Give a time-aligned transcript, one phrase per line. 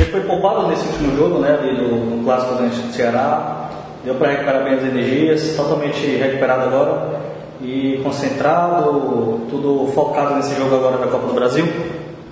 [0.00, 1.58] Você foi poupado nesse último jogo, né?
[1.60, 3.70] Ali do, do clássico do Ceará.
[4.02, 7.20] Deu para recuperar bem as energias, totalmente recuperado agora
[7.60, 11.66] e concentrado, tudo focado nesse jogo agora da Copa do Brasil?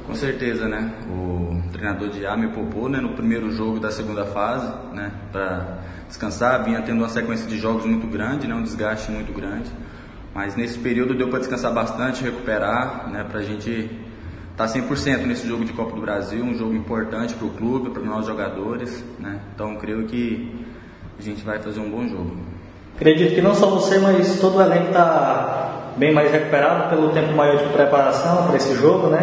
[0.06, 0.90] Com certeza, né?
[1.10, 5.12] O treinador de A me poupou né, no primeiro jogo da segunda fase, né?
[5.30, 8.54] Para descansar, vinha tendo uma sequência de jogos muito grande, né?
[8.54, 9.70] Um desgaste muito grande.
[10.34, 13.26] Mas nesse período deu para descansar bastante, recuperar, né?
[13.30, 14.07] Para a gente
[14.58, 17.90] estar tá 100% nesse jogo de Copa do Brasil, um jogo importante para o clube,
[17.90, 19.38] para nós jogadores, né?
[19.54, 20.52] Então creio que
[21.16, 22.36] a gente vai fazer um bom jogo.
[22.96, 27.32] Acredito que não só você, mas todo o elenco está bem mais recuperado pelo tempo
[27.34, 29.20] maior de preparação para esse jogo, né?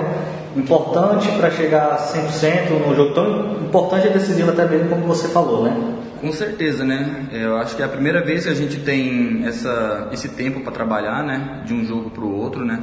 [0.55, 5.27] Importante para chegar a 100% num jogo tão importante e decisivo até mesmo como você
[5.27, 5.95] falou, né?
[6.21, 7.27] Com certeza, né?
[7.33, 10.61] É, eu acho que é a primeira vez que a gente tem essa, esse tempo
[10.61, 11.61] para trabalhar, né?
[11.65, 12.79] De um jogo para o outro, né?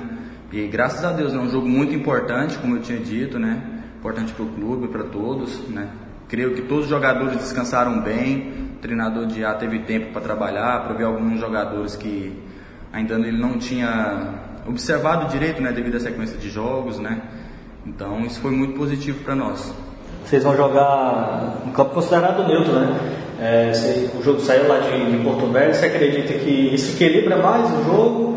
[0.52, 3.62] E graças a Deus é um jogo muito importante, como eu tinha dito, né?
[3.98, 5.88] Importante para o clube, para todos, né?
[6.28, 8.52] Creio que todos os jogadores descansaram bem,
[8.82, 12.38] treinador de A teve tempo para trabalhar, para ver alguns jogadores que
[12.92, 14.34] ainda ele não tinha
[14.66, 17.22] observado direito, né, devido à sequência de jogos, né?
[17.86, 19.74] Então isso foi muito positivo para nós.
[20.24, 23.16] Vocês vão jogar um campo considerado neutro, né?
[23.40, 23.72] É,
[24.18, 27.84] o jogo saiu lá de, de, Porto Velho, você acredita que isso equilibra mais o
[27.84, 28.32] jogo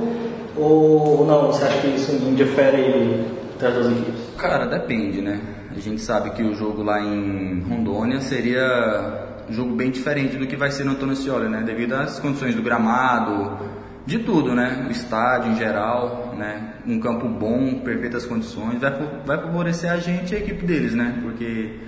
[0.57, 1.47] ou não?
[1.47, 3.25] Você acha que isso indifere
[3.61, 4.21] as duas equipes?
[4.37, 5.41] Cara, depende, né?
[5.75, 10.47] A gente sabe que o jogo lá em Rondônia seria um jogo bem diferente do
[10.47, 11.63] que vai ser no Antônio Scioli, né?
[11.63, 13.57] Devido às condições do gramado,
[14.05, 14.85] de tudo, né?
[14.87, 16.75] O estádio em geral, né?
[16.85, 18.91] Um campo bom, perfeitas condições, vai,
[19.25, 21.19] vai favorecer a gente e a equipe deles, né?
[21.21, 21.79] Porque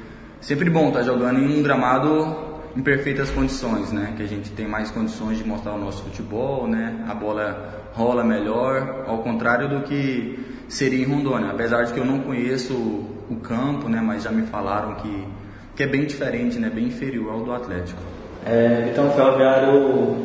[0.41, 4.13] sempre bom estar tá jogando em um gramado em perfeitas condições, né?
[4.15, 7.03] Que a gente tem mais condições de mostrar o nosso futebol, né?
[7.09, 10.37] A bola rola melhor, ao contrário do que
[10.69, 11.49] seria em Rondônia.
[11.49, 13.99] Apesar de que eu não conheço o campo, né?
[13.99, 15.27] Mas já me falaram que
[15.75, 16.71] que é bem diferente, né?
[16.73, 18.01] bem inferior ao do Atlético.
[18.43, 20.17] É, então o Ferroviário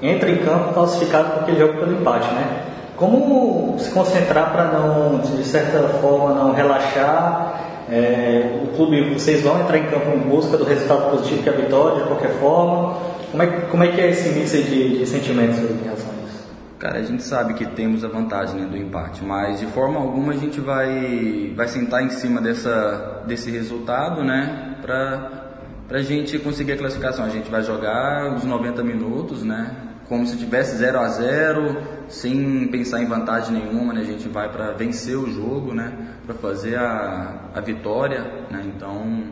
[0.00, 2.62] entra em campo classificado porque ele joga pelo empate, né?
[2.96, 7.75] Como se concentrar para não, de certa forma, não relaxar?
[7.88, 11.52] É, o clube, vocês vão entrar em campo em busca do resultado positivo que é
[11.52, 12.98] a vitória, de qualquer forma.
[13.30, 16.44] Como é, como é que é esse mix de, de sentimentos em relação a isso?
[16.78, 20.32] Cara, a gente sabe que temos a vantagem né, do empate, mas de forma alguma
[20.32, 24.76] a gente vai, vai sentar em cima dessa, desse resultado, né?
[24.86, 27.24] para a gente conseguir a classificação.
[27.24, 29.74] A gente vai jogar os 90 minutos, né?
[30.08, 31.76] Como se tivesse 0 a 0
[32.08, 34.00] sem pensar em vantagem nenhuma, né?
[34.02, 35.92] A gente vai para vencer o jogo, né?
[36.24, 38.62] Para fazer a, a vitória, né?
[38.64, 39.24] Então,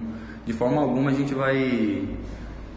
[0.44, 2.08] de forma alguma a gente vai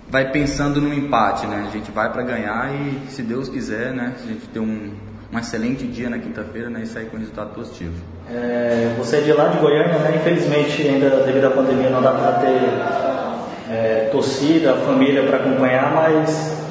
[0.09, 1.65] vai pensando no empate, né?
[1.67, 4.13] A gente vai para ganhar e, se Deus quiser, né?
[4.23, 4.91] A gente ter um,
[5.33, 6.81] um excelente dia na quinta-feira, né?
[6.83, 7.95] E sair com resultado positivo.
[8.29, 10.17] É, você é de lá de Goiânia, né?
[10.17, 16.66] Infelizmente, ainda devido à pandemia, não dá para ter é, torcida, família para acompanhar, mas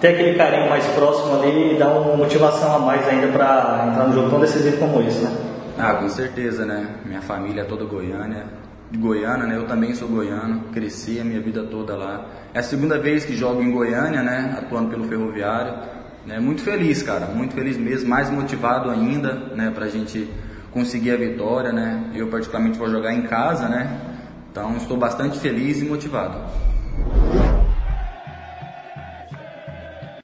[0.00, 4.14] ter aquele carinho mais próximo ali dá uma motivação a mais ainda para entrar num
[4.14, 5.36] jogo tão decisivo como esse, né?
[5.78, 6.86] Ah, com certeza, né?
[7.04, 8.46] Minha família é toda Goiânia,
[8.96, 9.56] Goiânia, né?
[9.56, 12.26] Eu também sou goiano, cresci a minha vida toda lá.
[12.54, 14.56] É a segunda vez que jogo em Goiânia, né?
[14.58, 15.74] Atuando pelo Ferroviário.
[16.26, 16.38] Né?
[16.38, 19.70] Muito feliz, cara, muito feliz mesmo, mais motivado ainda, né?
[19.74, 20.28] Pra gente
[20.72, 22.10] conseguir a vitória, né?
[22.14, 24.00] Eu particularmente vou jogar em casa, né?
[24.50, 26.38] Então estou bastante feliz e motivado.